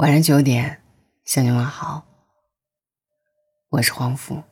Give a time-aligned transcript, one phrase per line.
[0.00, 0.82] 晚上九点，
[1.26, 2.06] 向你问好。
[3.68, 4.42] 我是黄甫，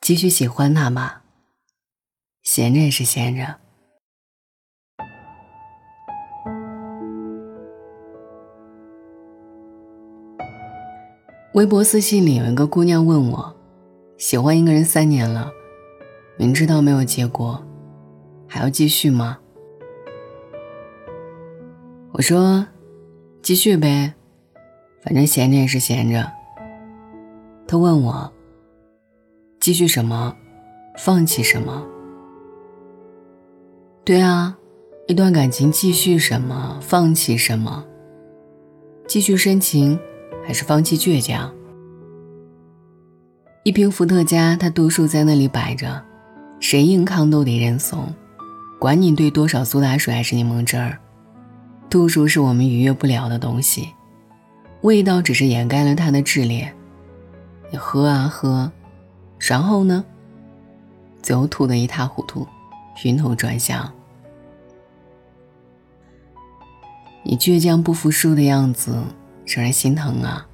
[0.00, 1.22] 继续喜欢他吧。
[2.42, 3.60] 闲着也是闲着。
[11.54, 13.56] 微博私信里有一个姑娘问我，
[14.16, 15.48] 喜欢一个人三年了，
[16.36, 17.64] 明知道没有结果，
[18.48, 19.38] 还要继续吗？
[22.18, 22.66] 我说
[23.42, 24.12] ：“继续呗，
[25.04, 26.28] 反正闲着也是闲着。”
[27.64, 28.32] 他问我
[29.60, 30.34] ：“继续什么？
[30.96, 31.86] 放弃什么？”
[34.04, 34.58] 对啊，
[35.06, 36.80] 一段感情继续什么？
[36.82, 37.84] 放弃什么？
[39.06, 39.96] 继续深情，
[40.44, 41.54] 还是放弃倔强？
[43.62, 46.02] 一瓶伏特加，它度数在那里摆着，
[46.58, 48.12] 谁硬抗都得认怂，
[48.80, 50.98] 管你兑多少苏打水还是柠檬汁儿。
[51.90, 53.88] 度数是我们逾越不了的东西，
[54.82, 56.72] 味道只是掩盖了它的炽烈。
[57.70, 58.70] 你喝啊喝，
[59.38, 60.04] 然后呢？
[61.22, 62.46] 最后吐得一塌糊涂，
[63.04, 63.90] 晕头转向。
[67.22, 69.02] 你倔强不服输的样子，
[69.46, 70.46] 让人心疼啊。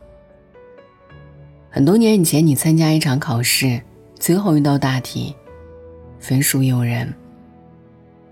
[1.71, 3.81] 很多年以前，你参加一场考试，
[4.15, 5.35] 最后一道大题，
[6.19, 7.13] 分数诱人，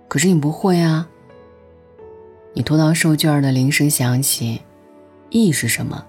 [0.08, 1.08] 可是你不会啊。
[2.54, 4.60] 你拖到收卷的铃声响起，
[5.30, 6.04] 意义是什么？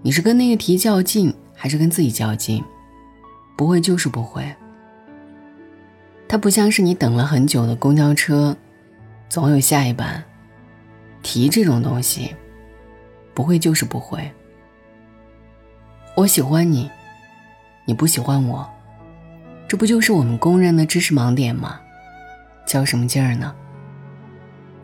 [0.00, 2.64] 你是跟那个题较劲，还是跟自己较劲？
[3.56, 4.42] 不会就是不会。
[6.28, 8.56] 它不像是你等了很久的公交车，
[9.28, 10.22] 总有下一班。
[11.22, 12.34] 题这种东西，
[13.34, 14.30] 不会就是不会。
[16.14, 16.90] 我喜欢你，
[17.84, 18.68] 你不喜欢我，
[19.66, 21.80] 这不就是我们公认的知识盲点吗？
[22.66, 23.54] 较什么劲儿呢？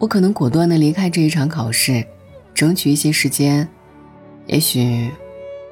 [0.04, 2.06] 我可能果断的离开这一场考试，
[2.52, 3.66] 争取一些时间，
[4.44, 5.10] 也许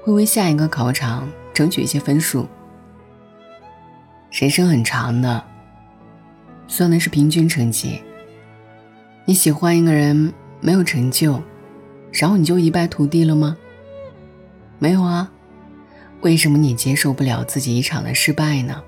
[0.03, 2.49] 会为下一个考场争取一些分数。
[4.31, 5.45] 人生很长的，
[6.67, 8.01] 算的是平均成绩。
[9.27, 10.33] 你喜欢一个人
[10.63, 11.39] 没有成就，
[12.11, 13.55] 然后你就一败涂地了吗？
[14.79, 15.31] 没有啊，
[16.23, 18.83] 为什么你接受不了自己一场的失败呢？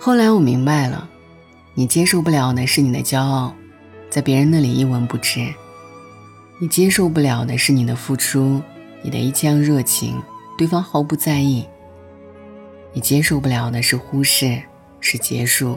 [0.00, 1.08] 后来我明白了。
[1.76, 3.52] 你接受不了的是你的骄傲，
[4.08, 5.52] 在别人那里一文不值；
[6.60, 8.62] 你接受不了的是你的付出，
[9.02, 10.22] 你的一腔热情，
[10.56, 11.64] 对方毫不在意；
[12.92, 14.62] 你接受不了的是忽视，
[15.00, 15.76] 是结束，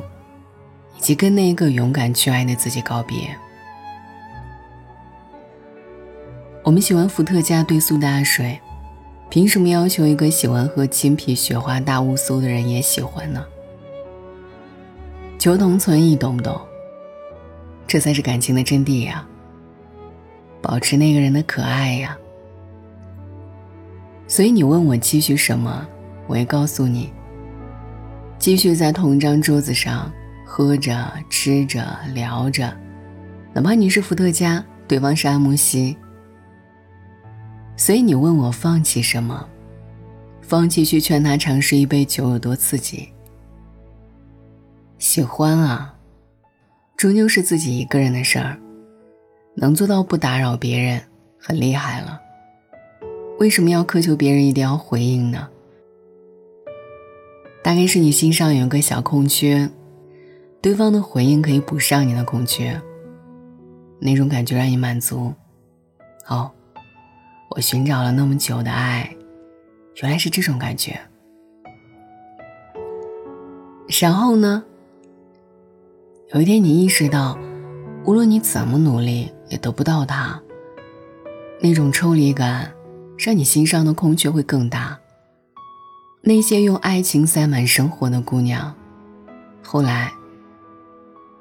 [0.95, 3.35] 以及跟那一个勇敢去爱的自己告别。
[6.63, 8.59] 我们喜欢伏特加兑苏打水，
[9.31, 13.43] 凭什么要求一个喜欢喝青啤雪花大乌苏的人也喜欢呢？
[15.47, 16.59] 求同存异，懂不懂？
[17.87, 19.25] 这才是感情的真谛呀！
[20.61, 22.17] 保持那个人的可爱呀。
[24.27, 25.87] 所以你问我继续什么，
[26.27, 27.13] 我也告诉你：
[28.37, 30.11] 继续在同一张桌子上
[30.45, 32.69] 喝着、吃着、聊着，
[33.53, 35.95] 哪怕你是伏特加，对方是阿木西。
[37.77, 39.47] 所以你问我放弃什么？
[40.41, 43.07] 放弃去劝他尝试一杯酒有多刺激？
[44.99, 45.95] 喜欢啊，
[46.95, 48.57] 终究是自己一个人的事儿，
[49.55, 51.01] 能做到不打扰别人，
[51.39, 52.19] 很厉害了。
[53.39, 55.47] 为什么要苛求别人一定要回应呢？
[57.63, 59.69] 大概是你心上有个小空缺，
[60.61, 62.81] 对方的回应可以补上你的空缺，
[63.99, 65.31] 那种感觉让你满足。
[66.27, 66.51] 哦，
[67.51, 69.15] 我寻找了那么久的爱，
[70.01, 70.99] 原来是这种感觉。
[74.01, 74.63] 然后呢？
[76.33, 77.39] 有一天，你意识到，
[78.03, 80.37] 无论你怎么努力，也得不到他。
[81.61, 82.69] 那种抽离感，
[83.17, 84.99] 让你心上的空缺会更大。
[86.19, 88.75] 那些用爱情塞满生活的姑娘，
[89.63, 90.11] 后来，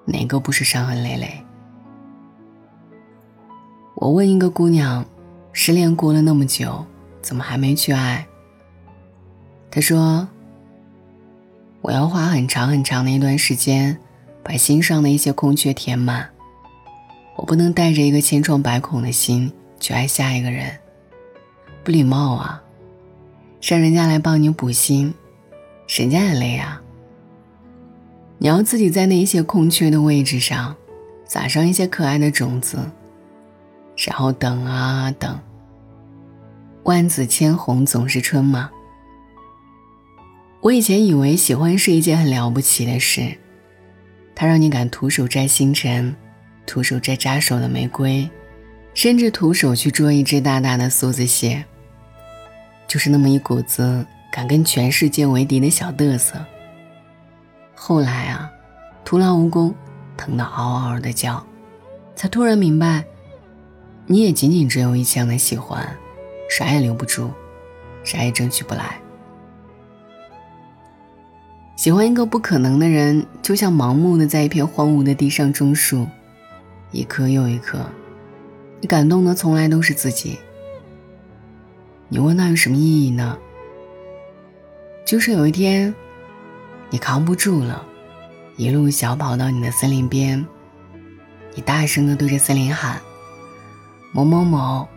[0.05, 1.45] 哪个不是伤痕累累？
[3.97, 5.05] 我问一个姑娘，
[5.53, 6.87] 失恋过了那么久，
[7.21, 8.25] 怎么还没去爱？
[9.69, 10.29] 她说
[11.83, 13.99] ：“我要花很长很长的一段时间。”
[14.47, 16.31] 把心上的一些空缺填满，
[17.35, 20.79] 我不能带着一个千疮百孔的心去爱下一个人，
[21.83, 22.63] 不礼貌啊！
[23.61, 25.13] 让人家来帮你补心，
[25.89, 26.81] 人家也累啊。
[28.39, 30.77] 你要自己在那一些空缺的位置上，
[31.25, 32.79] 撒上一些可爱的种子，
[33.97, 35.37] 然后等啊等。
[36.85, 38.71] 万紫千红总是春嘛。
[40.61, 43.39] 我以前以为喜欢是一件很了不起的事。
[44.39, 46.15] 他让你敢徒手摘星辰，
[46.67, 48.29] 徒手摘扎手的玫瑰，
[48.93, 51.65] 甚至徒手去捉一只大大的梭子蟹，
[52.87, 56.39] 就是那么一股子敢跟全世界为敌的小嘚瑟。
[57.75, 58.51] 后来啊，
[59.07, 59.75] 徒劳无功，
[60.19, 61.43] 疼得嗷嗷的叫，
[62.15, 63.03] 才突然明白，
[64.05, 65.97] 你也仅仅只有一腔的喜欢，
[66.51, 67.31] 啥也留不住，
[68.05, 69.01] 啥也争取不来。
[71.77, 76.09] 喜欢一个不可能的人，就像盲目的在一片荒芜的地上种树，
[76.91, 77.79] 一棵又一棵，
[78.81, 80.39] 你感动的从来都是自己。
[82.09, 83.37] 你问那有什么意义呢？
[85.05, 85.95] 就是有一天，
[86.89, 87.85] 你扛不住了，
[88.57, 90.45] 一路小跑到你的森林边，
[91.55, 92.99] 你大声的对着森林喊
[94.13, 94.89] ：“某某某，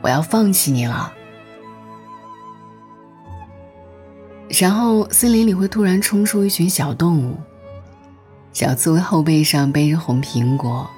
[0.00, 1.12] 我要放弃你了。”
[4.56, 7.36] 然后，森林里会突然冲出一群小动物。
[8.52, 10.88] 小刺猬后背上背着红苹果，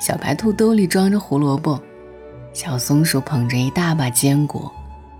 [0.00, 1.78] 小白兔兜里装着胡萝卜，
[2.54, 4.72] 小松鼠捧着一大把坚果，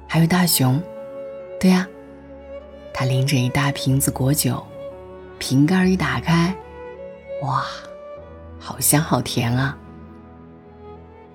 [0.07, 0.83] 还有大熊。
[1.61, 1.87] 对呀，
[2.95, 4.65] 他拎着一大瓶子果酒，
[5.39, 6.57] 瓶盖一打开，
[7.43, 7.65] 哇，
[8.59, 9.77] 好香好甜啊！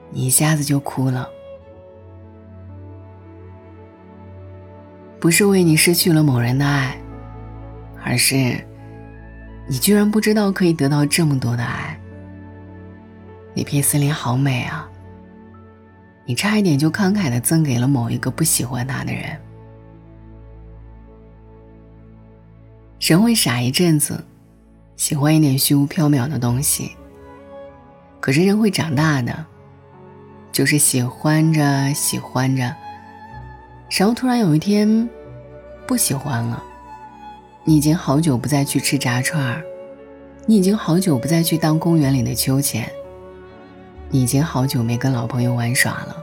[0.10, 1.30] 你一下子就哭了。
[5.24, 6.98] 不是为你失去了某人的爱，
[8.04, 8.36] 而是
[9.70, 11.98] 你居然不知道可以得到这么多的爱。
[13.56, 14.86] 那片森林好美啊！
[16.26, 19.40] 你差一点就慷慨的赠给了某一个不喜欢他的人。
[23.00, 24.22] 人会傻一阵子，
[24.98, 26.92] 喜欢一点虚无缥缈的东西。
[28.20, 29.46] 可是人会长大的，
[30.52, 32.76] 就是喜欢着喜欢着。
[33.96, 35.08] 然后突然有一天，
[35.86, 36.64] 不喜欢了。
[37.64, 39.64] 你已经好久不再去吃炸串儿，
[40.48, 42.92] 你已经好久不再去荡公园里的秋千，
[44.10, 46.18] 你已经好久没跟老朋友玩耍了。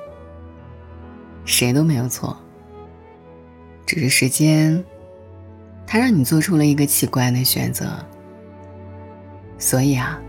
[1.45, 2.37] 谁都没有错，
[3.87, 4.85] 只是时间，
[5.87, 7.87] 它让你做出了一个奇怪的选择。
[9.59, 10.21] 所以啊，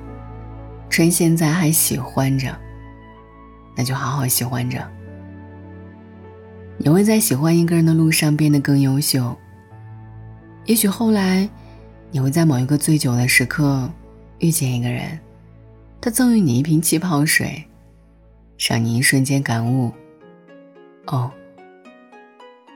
[0.92, 2.56] 趁现在还喜欢着，
[3.76, 4.80] 那就好好喜欢着。
[6.84, 9.38] 你会在喜欢一个人的路上变得更优秀。
[10.66, 11.48] 也许后来，
[12.10, 13.88] 你会在某一个醉酒的时刻
[14.40, 15.20] 遇见一个人，
[16.02, 17.64] 他赠予你一瓶气泡水，
[18.58, 19.94] 让你一瞬间感悟：
[21.06, 21.30] 哦，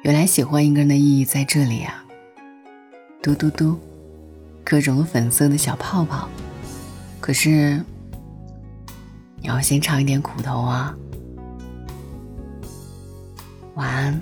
[0.03, 2.05] 原来喜欢一个人的意义在这里啊！
[3.23, 3.79] 嘟嘟嘟，
[4.63, 6.29] 各种粉色的小泡泡。
[7.19, 7.83] 可是，
[9.41, 10.95] 你要先尝一点苦头啊！
[13.75, 14.21] 晚安。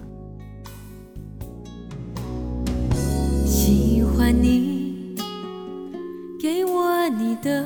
[3.45, 5.15] 喜欢你
[6.41, 7.63] 给我你的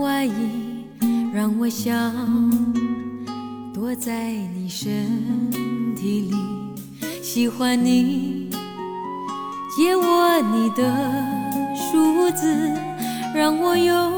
[0.00, 0.86] 外衣，
[1.34, 1.94] 让我想
[3.74, 5.06] 躲在你身
[5.94, 6.34] 体里。
[7.22, 8.48] 喜欢你
[9.76, 10.82] 借我你的
[11.74, 12.72] 梳子，
[13.34, 14.17] 让我用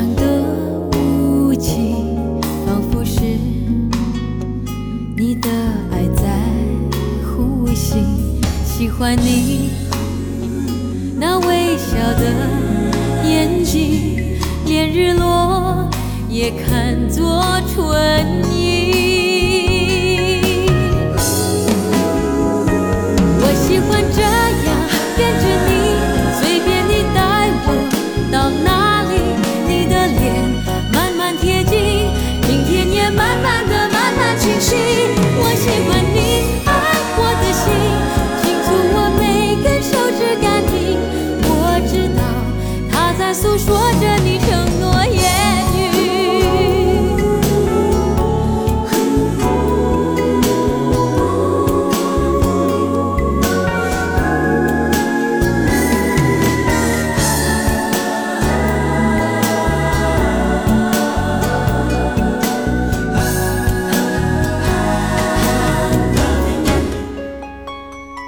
[0.00, 0.22] 上的
[0.96, 1.94] 雾气，
[2.64, 3.20] 仿佛是
[5.14, 5.50] 你的
[5.92, 6.24] 爱在
[7.22, 7.98] 呼吸。
[8.64, 9.68] 喜欢你
[11.18, 15.86] 那微笑的眼睛，连日落
[16.30, 18.49] 也看作春。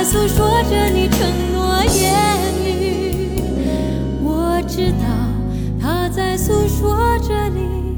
[0.00, 2.16] 在诉说着你承诺言
[2.64, 3.42] 语，
[4.22, 5.04] 我知道
[5.78, 7.89] 它在诉说着你。